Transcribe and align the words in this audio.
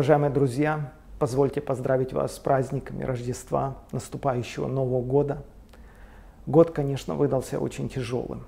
Уважаемые 0.00 0.30
друзья, 0.30 0.94
позвольте 1.18 1.60
поздравить 1.60 2.14
вас 2.14 2.36
с 2.36 2.38
праздниками 2.38 3.04
Рождества, 3.04 3.76
наступающего 3.92 4.66
Нового 4.66 5.02
года. 5.02 5.44
Год, 6.46 6.70
конечно, 6.70 7.16
выдался 7.16 7.60
очень 7.60 7.90
тяжелым, 7.90 8.46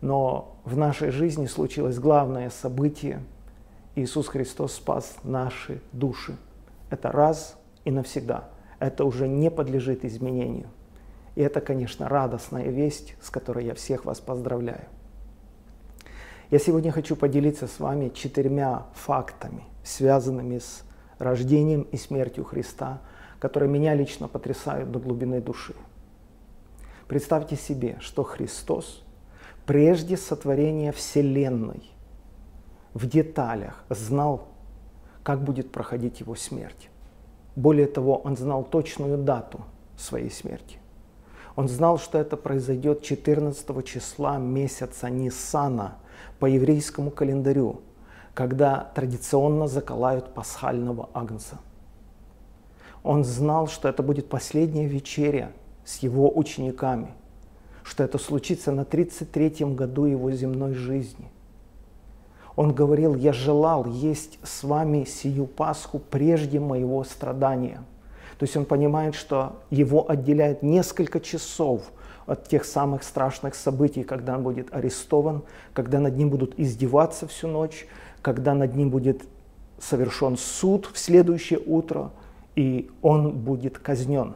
но 0.00 0.56
в 0.64 0.76
нашей 0.76 1.10
жизни 1.10 1.46
случилось 1.46 2.00
главное 2.00 2.50
событие. 2.50 3.22
Иисус 3.94 4.26
Христос 4.26 4.72
спас 4.72 5.18
наши 5.22 5.80
души. 5.92 6.36
Это 6.90 7.12
раз 7.12 7.56
и 7.84 7.92
навсегда. 7.92 8.48
Это 8.80 9.04
уже 9.04 9.28
не 9.28 9.52
подлежит 9.52 10.04
изменению. 10.04 10.66
И 11.36 11.40
это, 11.40 11.60
конечно, 11.60 12.08
радостная 12.08 12.64
весть, 12.64 13.14
с 13.22 13.30
которой 13.30 13.64
я 13.64 13.74
всех 13.74 14.04
вас 14.04 14.18
поздравляю. 14.18 14.86
Я 16.50 16.58
сегодня 16.58 16.92
хочу 16.92 17.14
поделиться 17.14 17.66
с 17.66 17.78
вами 17.78 18.08
четырьмя 18.08 18.86
фактами, 18.94 19.64
связанными 19.84 20.60
с 20.60 20.82
рождением 21.18 21.82
и 21.82 21.98
смертью 21.98 22.42
Христа, 22.44 23.02
которые 23.38 23.68
меня 23.68 23.94
лично 23.94 24.28
потрясают 24.28 24.90
до 24.90 24.98
глубины 24.98 25.42
души. 25.42 25.74
Представьте 27.06 27.56
себе, 27.56 27.98
что 28.00 28.22
Христос 28.22 29.04
прежде 29.66 30.16
сотворения 30.16 30.90
Вселенной 30.92 31.82
в 32.94 33.06
деталях 33.06 33.84
знал, 33.90 34.48
как 35.22 35.44
будет 35.44 35.70
проходить 35.70 36.20
его 36.20 36.34
смерть. 36.34 36.88
Более 37.56 37.86
того, 37.86 38.16
он 38.16 38.38
знал 38.38 38.64
точную 38.64 39.18
дату 39.18 39.60
своей 39.98 40.30
смерти. 40.30 40.77
Он 41.58 41.68
знал, 41.68 41.98
что 41.98 42.18
это 42.18 42.36
произойдет 42.36 43.02
14 43.02 43.84
числа 43.84 44.38
месяца 44.38 45.10
Ниссана– 45.10 45.98
по 46.38 46.46
еврейскому 46.46 47.10
календарю, 47.10 47.80
когда 48.34 48.90
традиционно 48.94 49.66
заколают 49.66 50.34
пасхального 50.34 51.08
агнца. 51.12 51.58
Он 53.02 53.24
знал, 53.24 53.68
что 53.68 53.88
это 53.88 54.02
будет 54.02 54.28
последняя 54.28 54.86
вечеря 54.86 55.50
с 55.84 55.98
его 55.98 56.30
учениками, 56.36 57.08
что 57.82 58.04
это 58.04 58.18
случится 58.18 58.72
на 58.72 58.82
33-м 58.82 59.74
году 59.74 60.04
его 60.04 60.30
земной 60.30 60.74
жизни. 60.74 61.30
Он 62.56 62.74
говорил, 62.74 63.14
я 63.14 63.32
желал 63.32 63.86
есть 63.86 64.38
с 64.42 64.64
вами 64.64 65.04
сию 65.04 65.46
Пасху 65.46 65.98
прежде 65.98 66.58
моего 66.58 67.04
страдания. 67.04 67.82
То 68.38 68.44
есть 68.44 68.56
он 68.56 68.64
понимает, 68.64 69.14
что 69.14 69.60
его 69.70 70.08
отделяет 70.10 70.62
несколько 70.62 71.20
часов– 71.20 71.82
от 72.28 72.46
тех 72.46 72.66
самых 72.66 73.04
страшных 73.04 73.54
событий, 73.54 74.04
когда 74.04 74.36
он 74.36 74.42
будет 74.42 74.72
арестован, 74.74 75.44
когда 75.72 75.98
над 75.98 76.14
ним 76.18 76.28
будут 76.28 76.60
издеваться 76.60 77.26
всю 77.26 77.48
ночь, 77.48 77.88
когда 78.20 78.52
над 78.52 78.76
ним 78.76 78.90
будет 78.90 79.22
совершен 79.80 80.36
суд 80.36 80.90
в 80.92 80.98
следующее 80.98 81.58
утро, 81.58 82.10
и 82.54 82.90
он 83.00 83.32
будет 83.32 83.78
казнен. 83.78 84.34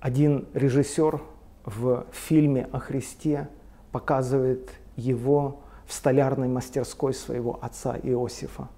Один 0.00 0.48
режиссер 0.52 1.20
в 1.64 2.06
фильме 2.10 2.66
о 2.72 2.80
Христе 2.80 3.48
показывает 3.92 4.68
его 4.96 5.60
в 5.86 5.92
столярной 5.92 6.48
мастерской 6.48 7.14
своего 7.14 7.60
отца 7.62 7.96
Иосифа. 8.02 8.68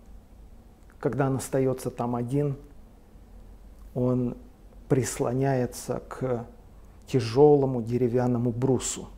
Когда 1.01 1.29
он 1.29 1.37
остается 1.37 1.91
там 1.91 2.15
один, 2.15 2.57
он 3.95 4.37
прислоняется 4.89 6.03
к 6.09 6.47
тяжелому 7.07 7.83
деревянному 7.83 8.51
брусу. 8.51 9.09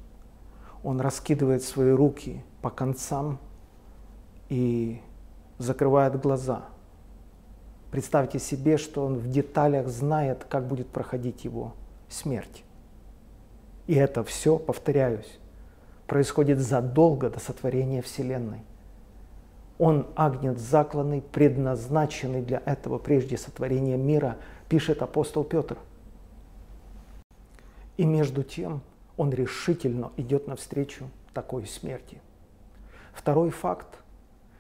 Он 0.83 1.01
раскидывает 1.01 1.63
свои 1.63 1.91
руки 1.91 2.45
по 2.63 2.71
концам 2.71 3.39
и 4.49 5.01
закрывает 5.59 6.21
глаза. 6.21 6.67
Представьте 7.91 8.39
себе, 8.39 8.77
что 8.77 9.05
он 9.05 9.17
в 9.17 9.29
деталях 9.29 9.89
знает, 9.89 10.45
как 10.45 10.67
будет 10.67 10.89
проходить 10.89 11.45
его 11.45 11.75
смерть. 12.09 12.65
И 13.87 13.95
это 13.95 14.25
все, 14.25 14.59
повторяюсь, 14.59 15.39
происходит 16.07 16.59
задолго 16.59 17.31
до 17.31 17.41
сотворения 17.41 18.03
Вселенной. 18.03 18.63
Он 19.79 20.07
агнец 20.17 20.59
закланный, 20.59 21.21
предназначенный 21.21 22.43
для 22.43 22.63
этого 22.65 22.99
прежде 22.99 23.37
сотворения 23.37 23.97
мира, 23.97 24.37
пишет 24.69 25.03
апостол 25.03 25.45
Петр– 25.45 25.77
и 27.97 28.05
между 28.05 28.43
тем 28.43 28.83
он 29.17 29.31
решительно 29.31 30.13
идет 30.17 30.47
навстречу 30.47 31.09
такой 31.33 31.67
смерти. 31.67 32.21
Второй 33.13 33.51
факт 33.51 33.99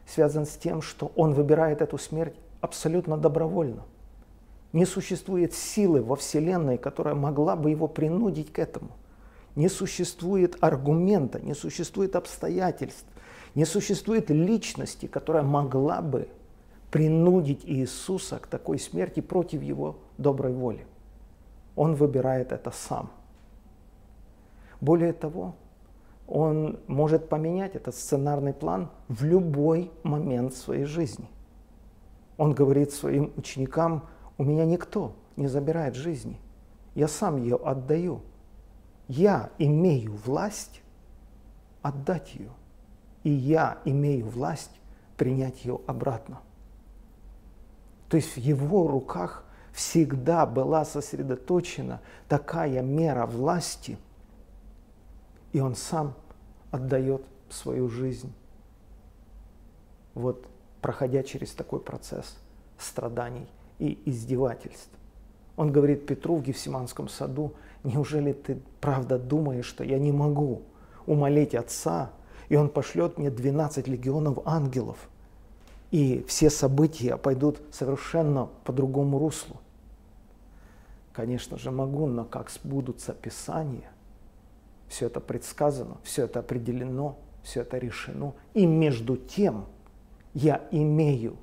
связан 0.06 0.46
с 0.46 0.56
тем, 0.56 0.80
что 0.80 1.12
он 1.16 1.34
выбирает 1.34 1.82
эту 1.82 1.98
смерть 1.98 2.34
абсолютно 2.60 3.18
добровольно. 3.18 3.82
Не 4.72 4.86
существует 4.86 5.54
силы 5.54 6.02
во 6.02 6.16
Вселенной, 6.16 6.78
которая 6.78 7.14
могла 7.14 7.56
бы 7.56 7.70
его 7.70 7.88
принудить 7.88 8.52
к 8.52 8.58
этому. 8.58 8.90
Не 9.54 9.68
существует 9.68 10.56
аргумента, 10.60 11.40
не 11.40 11.54
существует 11.54 12.16
обстоятельств, 12.16 13.06
не 13.54 13.64
существует 13.64 14.30
личности, 14.30 15.06
которая 15.06 15.42
могла 15.42 16.02
бы 16.02 16.28
принудить 16.90 17.64
Иисуса 17.64 18.38
к 18.38 18.46
такой 18.46 18.78
смерти 18.78 19.20
против 19.20 19.62
его 19.62 19.98
доброй 20.18 20.52
воли. 20.52 20.86
Он 21.74 21.94
выбирает 21.94 22.52
это 22.52 22.70
сам– 22.70 23.10
более 24.80 25.12
того, 25.12 25.54
он 26.26 26.78
может 26.86 27.28
поменять 27.28 27.74
этот 27.76 27.94
сценарный 27.94 28.52
план 28.52 28.90
в 29.08 29.24
любой 29.24 29.90
момент 30.02 30.54
своей 30.54 30.84
жизни. 30.84 31.28
Он 32.36 32.52
говорит 32.52 32.92
своим 32.92 33.32
ученикам, 33.36 34.06
у 34.36 34.44
меня 34.44 34.64
никто 34.64 35.12
не 35.36 35.46
забирает 35.46 35.94
жизни, 35.94 36.38
я 36.94 37.08
сам 37.08 37.36
ее 37.36 37.56
отдаю. 37.56 38.20
Я 39.08 39.50
имею 39.58 40.14
власть 40.14 40.82
отдать 41.80 42.34
ее, 42.34 42.50
и 43.22 43.30
я 43.30 43.78
имею 43.84 44.26
власть 44.26 44.80
принять 45.16 45.64
ее 45.64 45.80
обратно. 45.86 46.40
То 48.08 48.16
есть 48.16 48.36
в 48.36 48.38
его 48.38 48.88
руках 48.88 49.44
всегда 49.72 50.46
была 50.46 50.84
сосредоточена 50.84 52.00
такая 52.28 52.82
мера 52.82 53.26
власти– 53.26 53.98
и 55.56 55.60
он 55.60 55.74
сам 55.74 56.12
отдает 56.70 57.22
свою 57.48 57.88
жизнь. 57.88 58.30
Вот 60.12 60.46
проходя 60.82 61.22
через 61.22 61.52
такой 61.52 61.80
процесс 61.80 62.36
страданий 62.78 63.46
и 63.78 63.98
издевательств. 64.04 64.90
Он 65.56 65.72
говорит 65.72 66.06
Петру 66.06 66.36
в 66.36 66.42
Гефсиманском 66.42 67.08
саду, 67.08 67.54
неужели 67.84 68.34
ты 68.34 68.60
правда 68.82 69.18
думаешь, 69.18 69.64
что 69.64 69.82
я 69.82 69.98
не 69.98 70.12
могу 70.12 70.60
умолить 71.06 71.54
Отца, 71.54 72.10
и 72.50 72.56
Он 72.56 72.68
пошлет 72.68 73.16
мне 73.16 73.30
12 73.30 73.88
легионов 73.88 74.40
ангелов, 74.44 75.08
и 75.96 76.22
все 76.28 76.50
события 76.50 77.16
пойдут 77.16 77.62
совершенно 77.72 78.50
по 78.64 78.72
другому 78.74 79.18
руслу? 79.18 79.56
Конечно 81.14 81.56
же 81.56 81.70
могу, 81.70 82.06
но 82.06 82.26
как 82.26 82.50
сбудутся 82.50 83.14
Писания, 83.14 83.90
все 84.88 85.06
это 85.06 85.20
предсказано, 85.20 85.96
все 86.02 86.24
это 86.24 86.40
определено, 86.40 87.16
все 87.42 87.62
это 87.62 87.78
решено. 87.78 88.34
И 88.52 88.66
между 88.66 89.16
тем 89.16 89.64
я 90.34 90.68
имею 90.70 91.38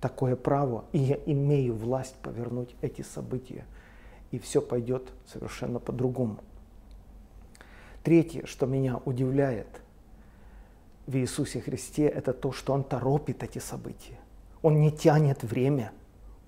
такое 0.00 0.36
право, 0.36 0.86
и 0.92 0.98
я 0.98 1.18
имею 1.26 1.74
власть 1.74 2.14
повернуть 2.22 2.76
эти 2.80 3.02
события. 3.02 3.66
И 4.30 4.38
все 4.38 4.62
пойдет 4.62 5.12
совершенно 5.26 5.80
по-другому. 5.80 6.38
Третье, 8.02 8.46
что 8.46 8.64
меня 8.64 9.02
удивляет 9.04 9.82
в 11.08 11.16
Иисусе 11.16 11.60
Христе, 11.60 12.06
это 12.06 12.34
то, 12.34 12.52
что 12.52 12.74
Он 12.74 12.84
торопит 12.84 13.42
эти 13.42 13.58
события. 13.58 14.18
Он 14.60 14.78
не 14.78 14.92
тянет 14.92 15.42
время, 15.42 15.92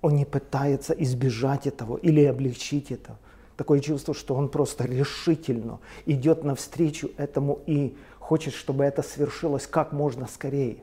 Он 0.01 0.15
не 0.15 0.25
пытается 0.25 0.93
избежать 0.93 1.65
этого 1.65 1.97
или 1.97 2.23
облегчить 2.23 2.91
это. 2.91 3.17
Такое 3.57 3.79
чувство, 3.79 4.13
что 4.13 4.33
он 4.33 4.49
просто 4.49 4.85
решительно 4.85 5.79
идет 6.05 6.43
навстречу 6.43 7.11
этому 7.17 7.59
и 7.67 7.95
хочет, 8.17 8.53
чтобы 8.53 8.85
это 8.85 9.03
свершилось 9.03 9.67
как 9.67 9.91
можно 9.91 10.27
скорее. 10.27 10.77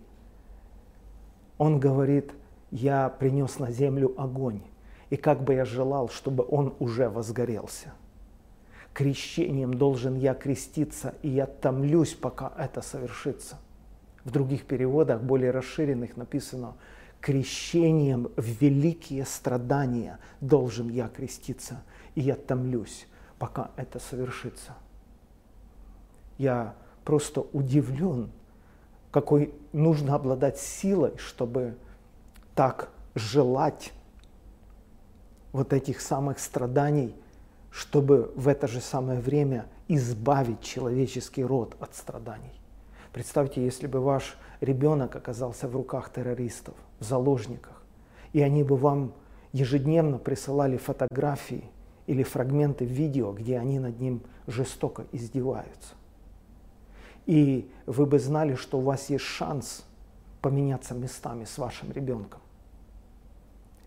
Он 1.56 1.81
говорит, 1.81 2.32
я 2.70 3.08
принес 3.08 3.58
на 3.58 3.72
землю 3.72 4.14
огонь, 4.16 4.60
и 5.10 5.16
как 5.16 5.42
бы 5.42 5.54
я 5.54 5.64
желал, 5.64 6.08
чтобы 6.08 6.44
он 6.48 6.74
уже 6.78 7.08
возгорелся. 7.08 7.94
Крещением 8.92 9.74
должен 9.74 10.16
я 10.16 10.34
креститься, 10.34 11.14
и 11.22 11.28
я 11.28 11.46
томлюсь, 11.46 12.14
пока 12.14 12.52
это 12.58 12.82
совершится. 12.82 13.56
В 14.28 14.30
других 14.30 14.66
переводах, 14.66 15.22
более 15.22 15.50
расширенных, 15.50 16.19
написано, 16.19 16.75
крещением 17.20 18.30
в 18.36 18.44
великие 18.60 19.25
страдания 19.25 20.19
должен 20.40 20.88
я 20.90 21.08
креститься– 21.08 21.82
и 22.19 22.20
я 22.20 22.34
томлюсь, 22.34 23.06
пока 23.38 23.70
это 23.76 24.00
совершится. 24.00 24.75
Я 26.36 26.75
просто 27.04 27.42
удивлен, 27.52 28.32
какой 29.12 29.54
нужно 29.72 30.16
обладать 30.16 30.58
силой, 30.58 31.16
чтобы 31.16 31.76
так 32.56 32.90
желать 33.14 33.92
вот 35.52 35.72
этих 35.72 36.00
самых 36.00 36.40
страданий, 36.40 37.14
чтобы 37.70 38.32
в 38.34 38.48
это 38.48 38.66
же 38.66 38.81
самое 38.81 39.20
время 39.20 39.66
избавить 39.86 40.60
человеческий 40.60 41.44
род 41.44 41.76
от 41.78 41.94
страданий. 41.94 42.57
Представьте, 43.19 43.65
если 43.65 43.88
бы 43.88 43.99
ваш 43.99 44.37
ребенок 44.61 45.17
оказался 45.17 45.67
в 45.67 45.75
руках 45.75 46.12
террористов, 46.12 46.76
в 47.00 47.05
заложниках, 47.05 47.82
и 48.32 48.41
они 48.41 48.62
бы 48.62 48.76
вам 48.76 49.12
ежедневно 49.50 50.19
присылали 50.19 50.76
фотографии 50.76 51.65
или 52.06 52.23
фрагменты 52.23 52.85
видео, 52.85 53.32
где 53.32 53.59
они 53.59 53.81
над 53.81 53.99
ним 53.99 54.23
жестоко 54.47 55.05
издеваются. 55.11 55.97
И 57.26 57.69
вы 57.87 58.06
бы 58.06 58.20
знали, 58.20 58.55
что 58.55 58.79
у 58.79 58.82
вас 58.82 59.11
есть 59.11 59.25
шанс 59.25 59.85
поменяться 60.41 60.94
местами 60.94 61.43
с 61.43 61.59
вашим 61.59 61.91
ребенком. 61.91 62.41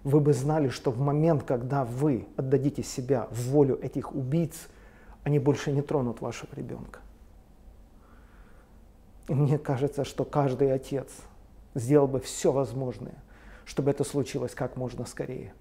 Вы 0.04 0.19
бы 0.19 0.33
знали, 0.33 0.68
что 0.68 0.92
в 0.92 1.00
момент, 1.00 1.44
когда 1.44 1.86
вы 1.86 2.28
отдадите 2.36 2.83
себя 2.83 3.30
в 3.31 3.51
волю 3.51 3.80
этих 3.81 4.13
убийц, 4.13 4.68
они 5.24 5.39
больше 5.39 5.72
не 5.72 5.81
тронут 5.81 6.19
вашего 6.19 6.54
ребенка. 6.54 7.00
Мне 9.33 9.57
кажется, 9.57 10.04
что 10.04 10.25
каждый 10.25 10.74
отец 10.74 11.07
сделал 11.74 12.07
бы 12.07 12.19
все 12.19 12.51
возможное, 12.51 13.16
чтобы 13.63 13.92
это 13.92 14.04
случилось 14.04 14.54
как 14.54 14.75
можно 14.75 15.06
скорее. 15.06 15.54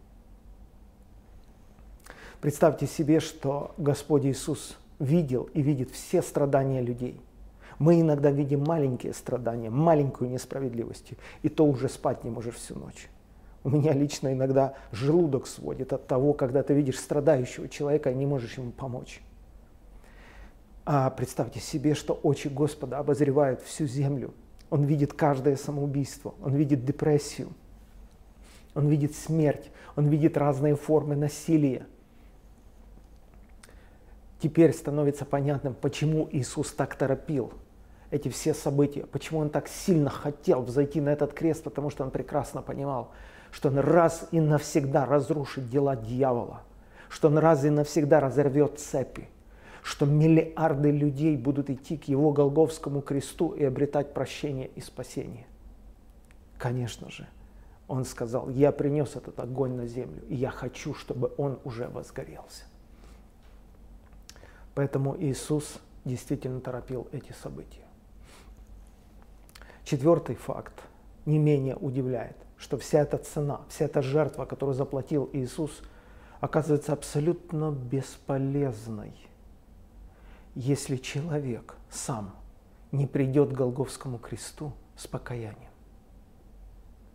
Представьте 2.40 2.86
себе, 2.86 3.20
что 3.20 3.72
Господь 3.76 4.24
Иисус 4.24 4.76
видел 4.98 5.48
и 5.54 5.62
видит 5.62 5.90
все 5.90 6.20
страдания 6.20 6.80
людей. 6.80 7.20
Мы 7.78 8.00
иногда 8.00 8.32
видим 8.32 8.64
маленькие 8.64 9.14
страдания, 9.14 9.70
маленькую 9.70 10.30
несправедливость, 10.30 11.12
и 11.42 11.48
то 11.48 11.64
уже 11.64 11.88
спать 11.88 12.24
не 12.24 12.30
можешь 12.30 12.56
всю 12.56 12.76
ночь. 12.76 13.08
У 13.62 13.70
меня 13.70 13.92
лично 13.92 14.32
иногда 14.32 14.74
желудок 14.90 15.46
сводит 15.46 15.92
от 15.92 16.08
того, 16.08 16.32
когда 16.32 16.62
ты 16.62 16.74
видишь 16.74 16.98
страдающего 16.98 17.68
человека 17.68 18.10
и 18.10 18.14
не 18.14 18.26
можешь 18.26 18.58
ему 18.58 18.72
помочь. 18.72 19.22
А 20.84 21.10
представьте 21.10 21.60
себе, 21.60 21.94
что 21.94 22.14
очи 22.14 22.48
Господа 22.48 22.98
обозревают 22.98 23.62
всю 23.62 23.86
землю. 23.86 24.32
Он 24.70 24.84
видит 24.84 25.12
каждое 25.12 25.56
самоубийство, 25.56 26.34
он 26.42 26.54
видит 26.54 26.84
депрессию, 26.84 27.52
он 28.74 28.88
видит 28.88 29.14
смерть, 29.14 29.70
он 29.96 30.06
видит 30.06 30.36
разные 30.36 30.76
формы 30.76 31.16
насилия. 31.16 31.86
Теперь 34.40 34.72
становится 34.72 35.24
понятным, 35.24 35.74
почему 35.74 36.28
Иисус 36.30 36.72
так 36.72 36.94
торопил 36.94 37.52
эти 38.10 38.28
все 38.28 38.54
события, 38.54 39.06
почему 39.06 39.40
он 39.40 39.50
так 39.50 39.68
сильно 39.68 40.08
хотел 40.08 40.62
взойти 40.62 41.00
на 41.00 41.10
этот 41.10 41.34
крест, 41.34 41.62
потому 41.64 41.90
что 41.90 42.04
он 42.04 42.10
прекрасно 42.10 42.62
понимал, 42.62 43.10
что 43.52 43.68
он 43.68 43.78
раз 43.78 44.28
и 44.30 44.40
навсегда 44.40 45.04
разрушит 45.04 45.68
дела 45.68 45.96
дьявола, 45.96 46.62
что 47.08 47.28
он 47.28 47.38
раз 47.38 47.64
и 47.64 47.70
навсегда 47.70 48.20
разорвет 48.20 48.78
цепи, 48.78 49.28
что 49.82 50.06
миллиарды 50.06 50.90
людей 50.90 51.36
будут 51.36 51.70
идти 51.70 51.96
к 51.96 52.04
его 52.04 52.32
Голговскому 52.32 53.00
кресту 53.00 53.50
и 53.50 53.64
обретать 53.64 54.14
прощение 54.14 54.68
и 54.74 54.80
спасение. 54.80 55.46
Конечно 56.58 57.10
же, 57.10 57.26
он 57.88 58.04
сказал, 58.04 58.48
я 58.50 58.72
принес 58.72 59.16
этот 59.16 59.40
огонь 59.40 59.74
на 59.74 59.86
землю, 59.86 60.22
и 60.28 60.34
я 60.34 60.50
хочу, 60.50 60.94
чтобы 60.94 61.32
он 61.38 61.58
уже 61.64 61.88
возгорелся. 61.88 62.64
Поэтому 64.74 65.16
Иисус 65.18 65.78
действительно 66.04 66.60
торопил 66.60 67.08
эти 67.12 67.32
события. 67.32 67.84
Четвертый 69.84 70.36
факт 70.36 70.74
не 71.26 71.38
менее 71.38 71.76
удивляет, 71.76 72.36
что 72.56 72.78
вся 72.78 73.00
эта 73.00 73.18
цена, 73.18 73.62
вся 73.68 73.86
эта 73.86 74.02
жертва, 74.02 74.44
которую 74.44 74.74
заплатил 74.74 75.28
Иисус, 75.32 75.82
оказывается 76.40 76.92
абсолютно 76.92 77.72
бесполезной, 77.72 79.14
если 80.54 80.96
человек 80.96 81.76
сам 81.90 82.34
не 82.92 83.06
придет 83.06 83.50
к 83.50 83.56
Голговскому 83.56 84.18
кресту 84.18 84.72
с 84.96 85.06
покаянием. 85.06 85.70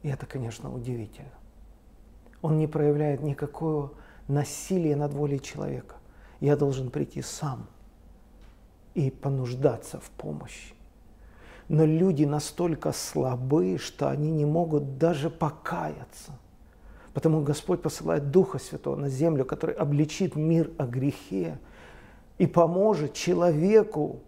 И 0.04 0.10
это, 0.10 0.26
конечно, 0.26 0.74
удивительно. 0.74 1.32
Он 2.42 2.58
не 2.58 2.68
проявляет 2.68 3.22
никакого 3.22 3.94
насилия 4.28 4.96
над 4.96 5.14
волей 5.14 5.40
человека. 5.40 5.96
Я 6.40 6.56
должен 6.56 6.92
прийти 6.92 7.22
сам 7.22 7.68
и 8.94 9.10
понуждаться 9.10 10.00
в 10.00 10.10
помощи. 10.12 10.74
Но 11.68 11.86
люди 11.86 12.24
настолько 12.24 12.92
слабы, 12.92 13.78
что 13.80 14.10
они 14.10 14.30
не 14.30 14.46
могут 14.46 14.98
даже 14.98 15.30
покаяться. 15.30 16.34
Потому 17.14 17.42
Господь 17.42 17.82
посылает 17.82 18.30
Духа 18.30 18.60
Святого 18.60 18.96
на 18.96 19.10
землю, 19.10 19.46
который 19.46 19.74
обличит 19.74 20.36
мир 20.36 20.72
о 20.78 20.86
грехе 20.86 21.58
и 22.38 22.48
поможет 22.48 23.14
человеку 23.14 24.20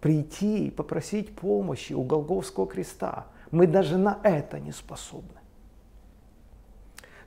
прийти 0.00 0.66
и 0.66 0.70
попросить 0.70 1.34
помощи 1.34 1.92
у 1.92 2.02
Голговского 2.02 2.66
креста. 2.66 3.26
Мы 3.50 3.66
даже 3.66 3.98
на 3.98 4.18
это 4.22 4.60
не 4.60 4.72
способны. 4.72 5.40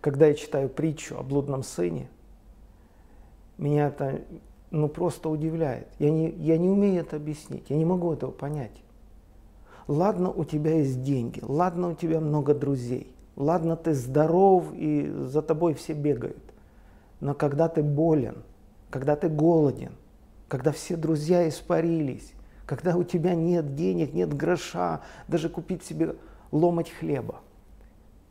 Когда 0.02 0.28
я 0.28 0.34
читаю 0.34 0.70
притчу 0.70 1.18
о 1.18 1.24
блудном 1.24 1.64
сыне, 1.64 2.10
меня 3.58 3.88
это 3.88 4.22
ну, 4.72 4.88
просто 4.88 5.30
удивляет. 5.30 5.88
Я 6.00 6.10
не, 6.10 6.30
я 6.30 6.58
не 6.58 6.70
умею 6.70 7.02
это 7.02 7.18
объяснить, 7.18 7.70
я 7.70 7.78
не 7.78 7.86
могу 7.86 8.12
этого 8.12 8.32
понять. 8.32 8.84
Ладно, 9.88 10.32
у 10.32 10.46
тебя 10.46 10.76
есть 10.76 11.04
деньги, 11.04 11.40
ладно, 11.42 11.90
у 11.90 11.94
тебя 11.94 12.20
много 12.22 12.54
друзей, 12.54 13.14
ладно, 13.36 13.76
ты 13.76 13.94
здоров 13.94 14.66
и 14.74 15.08
за 15.08 15.42
тобой 15.42 15.74
все 15.74 15.94
бегают. 15.94 16.42
Но 17.20 17.34
когда 17.34 17.68
ты 17.68 17.84
болен, 17.84 18.44
когда 18.90 19.16
ты 19.16 19.30
голоден, 19.30 19.92
когда 20.48 20.72
все 20.72 20.96
друзья 20.96 21.48
испарились, 21.48 22.34
когда 22.66 22.96
у 22.96 23.04
тебя 23.04 23.36
нет 23.36 23.76
денег, 23.76 24.14
нет 24.14 24.34
гроша, 24.34 25.02
даже 25.28 25.50
купить 25.50 25.84
себе 25.84 26.16
ломать 26.52 26.92
хлеба– 26.92 27.42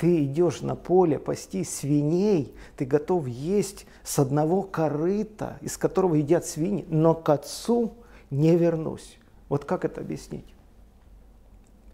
ты 0.03 0.25
идешь 0.25 0.62
на 0.62 0.75
поле 0.75 1.17
пасти 1.17 1.62
свиней, 1.62 2.53
ты 2.76 2.85
готов 2.85 3.29
есть 3.29 3.87
с 4.03 4.19
одного 4.19 4.64
корыта, 4.64 5.59
из 5.61 5.76
которого 5.79 6.17
едят 6.17 6.44
свиньи, 6.44 6.85
но 6.88 7.14
к 7.14 7.29
отцу 7.29 7.93
не 8.29 8.56
вернусь. 8.56 9.17
Вот 9.49 9.64
как 9.64 9.85
это 9.85 10.00
объяснить? 10.00 10.57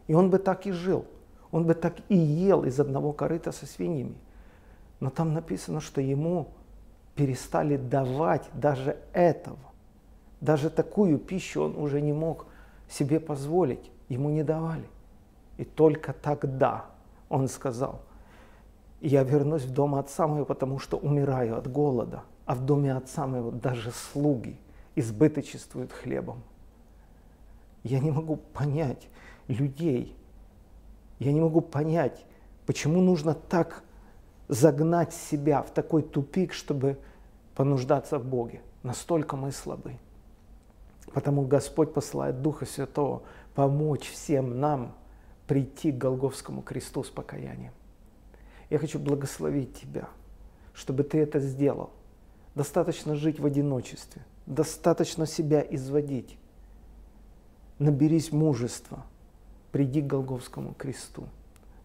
И 0.07 0.15
он 0.15 0.31
бы 0.31 0.39
так 0.39 0.67
и 0.67 0.73
жил, 0.73 1.05
он 1.51 1.67
бы 1.67 1.75
так 1.75 1.97
и 2.09 2.17
ел 2.17 2.65
из 2.65 2.81
одного 2.81 3.13
корыта 3.13 3.53
со 3.53 3.67
свиньями. 3.67 4.17
Но 5.01 5.11
там 5.11 5.35
написано, 5.35 5.83
что 5.83 6.01
ему 6.01 6.49
перестали 7.15 7.77
давать 7.77 8.49
даже 8.55 8.97
этого. 9.13 9.59
Даже 10.41 10.71
такую 10.71 11.19
пищу 11.19 11.63
он 11.63 11.77
уже 11.77 12.01
не 12.01 12.13
мог 12.13 12.47
себе 12.89 13.21
позволить, 13.21 13.91
ему 14.09 14.31
не 14.31 14.43
давали. 14.43 14.89
И 15.57 15.65
только 15.65 16.13
тогда 16.13 16.87
он 17.29 17.49
сказал, 17.49 18.01
я 19.01 19.23
вернусь 19.23 19.63
в 19.63 19.73
дом 19.73 19.95
отца 19.95 20.27
моего, 20.27 20.45
потому 20.45 20.79
что 20.79 20.97
умираю 20.97 21.57
от 21.57 21.71
голода, 21.71 22.23
а 22.47 22.55
в 22.55 22.65
доме 22.65 22.95
отца 22.95 23.27
моего 23.27 23.51
даже 23.51 23.91
слуги 23.91 24.57
избыточествуют 24.97 25.93
хлебом. 25.93 26.43
Я 27.85 28.01
не 28.01 28.11
могу 28.11 28.37
понять 28.37 29.09
людей, 29.47 30.17
я 31.19 31.33
не 31.33 31.41
могу 31.41 31.61
понять, 31.61 32.25
почему 32.67 33.01
нужно 33.01 33.35
так 33.35 33.83
загнать 34.49 35.13
себя 35.13 35.63
в 35.63 35.71
такой 35.71 36.03
тупик, 36.03 36.53
чтобы 36.53 36.99
понуждаться 37.55 38.19
в 38.19 38.25
Боге. 38.25 38.63
Настолько 38.83 39.37
мы 39.37 39.53
слабы. 39.53 39.95
Потому 41.13 41.43
Господь 41.47 41.93
посылает 41.95 42.43
Духа 42.43 42.67
Святого 42.67 43.23
помочь 43.55 44.09
всем 44.11 44.61
нам 44.61 44.95
прийти 45.47 45.91
к 45.93 45.99
Голговскому 45.99 46.63
кресту 46.63 47.03
с 47.03 47.09
покаянием. 47.09 47.73
Я 48.71 48.79
хочу 48.79 48.99
благословить 48.99 49.75
тебя, 49.81 50.09
чтобы 50.75 51.03
ты 51.03 51.19
это 51.19 51.41
сделал. 51.41 51.91
Достаточно 52.55 53.15
жить 53.15 53.41
в 53.41 53.47
одиночестве, 53.47 54.23
достаточно 54.47 55.27
себя 55.27 55.65
изводить. 55.71 56.39
Наберись 57.79 58.33
мужества, 58.33 59.07
приди 59.73 60.03
к 60.03 60.07
Голговскому 60.07 60.75
кресту. 60.75 61.29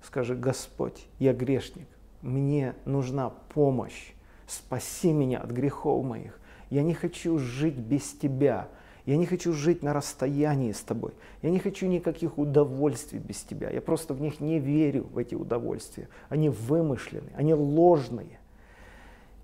Скажи, 0.04 0.36
Господь, 0.36 1.08
я 1.20 1.34
грешник, 1.34 1.88
мне 2.22 2.76
нужна 2.86 3.30
помощь, 3.30 4.14
спаси 4.48 5.14
меня 5.14 5.40
от 5.40 5.52
грехов 5.52 6.04
моих. 6.04 6.40
Я 6.70 6.82
не 6.82 6.94
хочу 6.94 7.38
жить 7.38 7.78
без 7.78 8.12
Тебя, 8.14 8.68
я 9.06 9.18
не 9.18 9.26
хочу 9.26 9.52
жить 9.54 9.84
на 9.84 9.94
расстоянии 9.94 10.72
с 10.72 10.82
тобой. 10.82 11.14
Я 11.42 11.50
не 11.50 11.60
хочу 11.60 11.88
никаких 11.88 12.38
удовольствий 12.38 13.20
без 13.20 13.42
тебя. 13.44 13.70
Я 13.70 13.82
просто 13.82 14.14
в 14.14 14.22
них 14.22 14.40
не 14.40 14.60
верю, 14.60 15.04
в 15.12 15.18
эти 15.18 15.36
удовольствия. 15.36 16.08
Они 16.30 16.50
вымышлены, 16.50 17.32
они 17.36 17.54
ложные. 17.54 18.40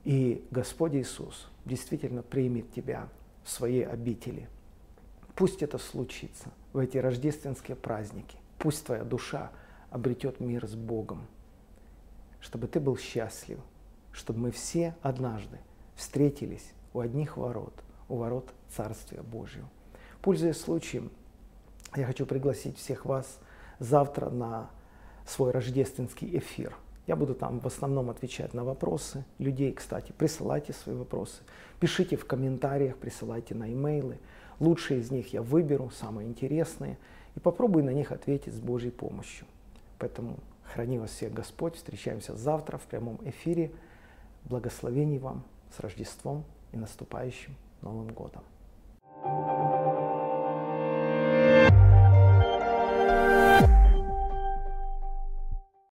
И 0.05 0.45
Господь 0.49 0.95
Иисус 0.95 1.49
действительно 1.65 2.23
примет 2.23 2.71
тебя 2.73 3.09
в 3.43 3.49
своей 3.49 3.85
обители. 3.85 4.47
Пусть 5.35 5.61
это 5.61 5.77
случится 5.77 6.51
в 6.71 6.77
эти 6.77 6.97
рождественские 6.97 7.75
праздники. 7.75 8.37
Пусть 8.59 8.85
твоя 8.85 9.03
душа 9.03 9.51
обретет 9.91 10.39
мир 10.39 10.67
с 10.67 10.75
Богом. 10.75 11.27
чтобы 12.41 12.67
ты 12.67 12.79
был 12.79 12.97
счастлив, 12.97 13.59
чтобы 14.11 14.39
мы 14.39 14.51
все 14.51 14.95
однажды 15.01 15.59
встретились 15.95 16.71
у 16.93 16.99
одних 16.99 17.37
ворот, 17.37 17.73
у 18.09 18.17
ворот 18.17 18.51
Царствия 18.75 19.21
Божьего. 19.21 19.69
Пользуясь 20.21 20.59
случаем, 20.59 21.11
я 21.95 22.05
хочу 22.05 22.25
пригласить 22.25 22.77
всех 22.77 23.05
вас 23.05 23.39
завтра 23.79 24.29
на 24.29 24.69
свой 25.25 25.51
рождественский 25.51 26.37
эфир. 26.37 26.75
Я 27.07 27.15
буду 27.15 27.33
там 27.33 27.59
в 27.59 27.65
основном 27.65 28.09
отвечать 28.09 28.53
на 28.53 28.63
вопросы 28.63 29.23
людей, 29.39 29.71
кстати. 29.71 30.11
Присылайте 30.11 30.73
свои 30.73 30.95
вопросы, 30.95 31.41
пишите 31.79 32.17
в 32.17 32.25
комментариях, 32.25 32.97
присылайте 32.97 33.55
на 33.55 33.71
имейлы. 33.71 34.19
Лучшие 34.59 34.99
из 34.99 35.09
них 35.09 35.33
я 35.33 35.41
выберу, 35.41 35.89
самые 35.89 36.27
интересные, 36.27 36.97
и 37.35 37.39
попробую 37.39 37.85
на 37.85 37.91
них 37.91 38.11
ответить 38.11 38.53
с 38.53 38.59
Божьей 38.59 38.91
помощью. 38.91 39.47
Поэтому 39.97 40.37
храни 40.63 40.99
вас 40.99 41.11
всех 41.11 41.33
Господь. 41.33 41.75
Встречаемся 41.75 42.35
завтра 42.35 42.77
в 42.77 42.83
прямом 42.83 43.19
эфире. 43.23 43.71
Благословений 44.43 45.17
вам 45.17 45.43
с 45.75 45.79
Рождеством 45.79 46.43
и 46.71 46.77
наступающим 46.77 47.55
Новым 47.81 48.09
годом. 48.09 48.43